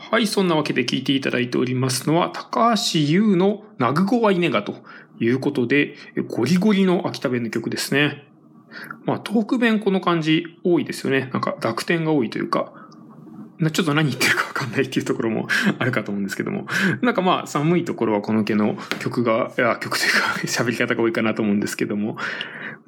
[0.00, 4.76] はい、そんなわけで聞いていただいておりますのは、高橋優のナグゴワイネガと
[5.18, 5.96] いうことで、
[6.28, 8.24] ゴリゴリの秋田弁の曲ですね。
[9.04, 11.28] まあ、東北弁この感じ多いですよね。
[11.32, 12.72] なんか濁点が多いというか、
[13.72, 15.48] ちょっと何言ってるかわかんないっていうところも
[15.80, 16.68] あるかと思うんですけども。
[17.02, 22.16] なんかまあ寒いところはこの毛の曲が、いや曲というか 喋り方が多いかなと思うんですけども。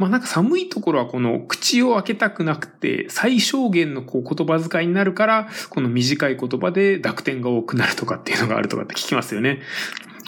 [0.01, 9.61] まあなんか寒いところはこの口を開けたくなくて最小限のこう言葉遣いになるからこの短い言葉で濁点が多くなるとかっていうのがあるとかって聞きますよね。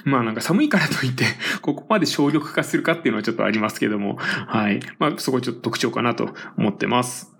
[0.05, 1.25] まあなんか寒いからといって、
[1.63, 4.81] ここまで省力化するかっていうのはちょっとありますけども、はい。
[4.99, 7.33] まあそこちょっと特徴かなと思ってます。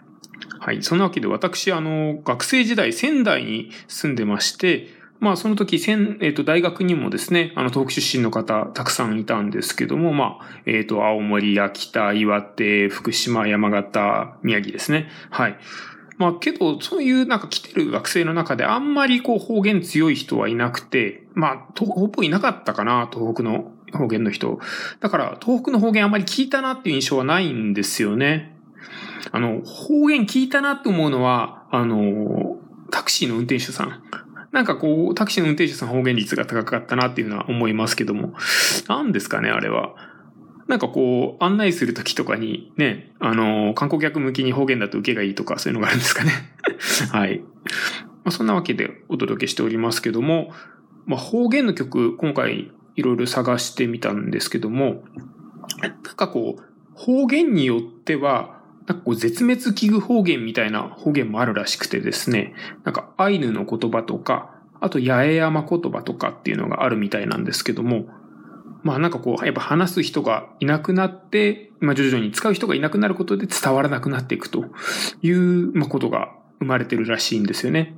[0.59, 0.83] はい。
[0.83, 4.89] そんなわけで私、あの、学生時代仙台に住んでまして、
[5.23, 15.09] まあその時、えっ、ー、と、大学にもですね、あの、東北出身の方、たくさんいたんですけども、まあ、えっ、ー、と、青森、秋田、岩手、福島、山形、宮城ですね。
[15.31, 15.59] はい。
[16.19, 24.59] まあけど、そういうなんか来てる学生の中であんまりこう方言強い人はいなくて、まあ、ほぼいなかったかな、東北の方言の人。
[24.99, 28.57] だから、東北の方言あんまり聞いたなっていう印象はないんですよね。
[29.31, 32.57] あの、方言聞いたなと思うのは、あの、
[32.91, 34.03] タクシーの運転手さん。
[34.53, 38.35] なんかこう、タクシーの運転手さん方言率が高かったなっていうのは思いますけども。
[38.87, 39.95] 何ですかね、あれは。
[40.69, 46.33] なんかこう、案内するときとかにね、あの、観光客向きに方言だと受けがいいとか、そういうのがあるんですかね。
[47.11, 47.41] はい。
[47.41, 47.45] ま
[48.27, 50.53] あ、そんなわけでお届けしておりますけども、
[51.07, 55.03] まあ、方言の曲、今回いろいろ探してみたんですけども、
[55.81, 56.63] なんかこう、
[56.95, 68.07] 方言によっては、なんかこう絶滅危惧方言みたいな方言もあるらしくてですね、なんかアイヌの言葉とか、あと八重山言葉とかっていうのがあるみたいなんですけども、
[68.83, 74.65] まあなんかこう、やっぱ話す人がいなくなって、まあ徐々に使う人がいなくなることで伝わらなくなっていくと
[75.23, 77.97] いう、まあことが生まれてるらしいんですよね。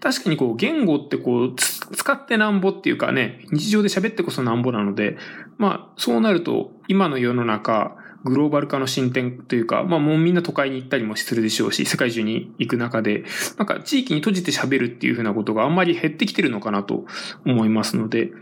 [0.00, 5.16] 確かにこう、言語ってこう、使ってなんぼっていうかね、日常で喋ってこそなんぼなので、
[5.58, 13.24] まあそうなると、今の世の中、グローバル化の進展というか、まあもうみんな都会に行ったりもするでしょうし、世界中に行く中で、
[13.58, 17.04] なんか地域に閉じて喋るっていうふうなことがあんまり減ってきてるのかなと
[17.46, 18.32] 思いますので、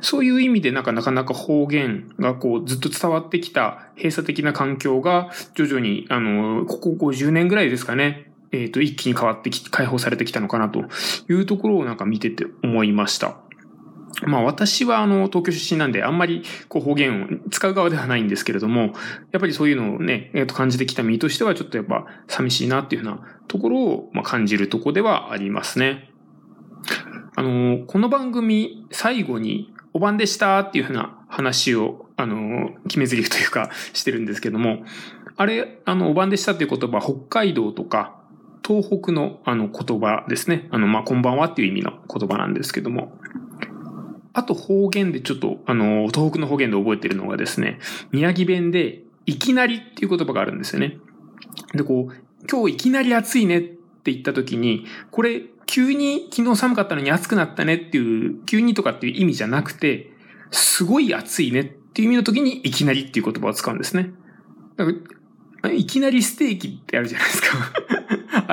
[0.00, 10.84] そういう意味でなんかなかなか方言がこうずっと伝わってきた閉鎖的な環境が徐々に、あの、ここ50年ぐらいですかね、えっ、ー、と、一気に変わってき、解放されてきたのかなと
[11.28, 13.38] いうところをなんか見てて思いました。
[14.24, 18.94] まあ私はあの東京出身なんであんまりこう方言を使う側ではないんですけれども、
[19.32, 26.10] やっぱりそういうのをね、えっ、と感じてきた身としてはちょっとやっぱ寂しいなっていうふうなところをまあ感じるとこではありますね。
[27.38, 34.84] あの、この番組最後にお晩でしたっていうふうな話を、あの、決め台詞というかしてるんですけども、
[35.36, 38.16] あれ、あの、お晩でしたっていう言葉、北海道とか、
[38.66, 40.66] 東北のあの言葉ですね。
[40.70, 43.18] あの、まあ、こんばんはっていう意味の言葉なんですけども、
[44.36, 47.78] あと方言でちょっと、あの、東北の方言で覚えてるのがですね、
[48.12, 50.98] 宮城弁で、いきなりっていう言葉があるんですよね。
[51.72, 60.10] で、こう、今日いきなり暑いねって言った時に、これ、急に昨日寒かったのに暑くなったねっていう、急にとかっていう意味じゃなくて、
[60.50, 64.10] すごい暑いねっていう意味の時に、いきなりっていう言葉を使うんですね。
[64.76, 64.92] だか
[65.62, 67.48] らいきなりステーキってあるじゃないですか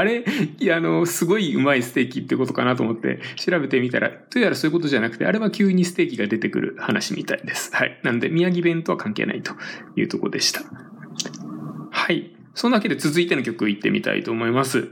[0.04, 0.26] あれ、
[0.60, 7.74] いや、あの、すごいうまいステーキってことかなと思って調べてみたら、どうやらそういうことじゃなくて、あれは急にステーキが出てくる話みたいです。
[7.74, 8.00] はい。
[8.04, 9.54] なんで、宮城弁とは関係ないと
[9.96, 10.62] いうとこでした。
[11.90, 12.36] はい。
[12.54, 14.90] そんなわけで続いての曲いってみたいと思います。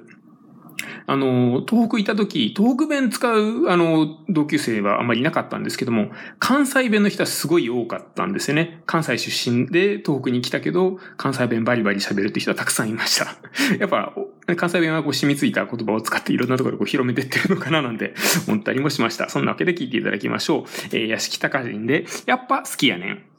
[1.07, 8.81] あの、東北いた時、東北弁使う、あの、同級生はあまりいなかったんですけども、関西弁の人はすごい多かったんですよね。
[8.85, 13.35] 関西出身で東北に来たけど、関西弁バリバリ喋るって人はたくさんいました。
[13.77, 14.13] やっぱ、
[14.55, 18.13] 関西弁はこう染みついた言葉を使っていろんなところでこう広めてってるのかななんて
[18.47, 19.29] 思ったりもしました。
[19.29, 20.63] そんなわけで聞いていただきましょう。
[20.91, 23.30] えー、屋敷隆人で、やっぱ好きやねん。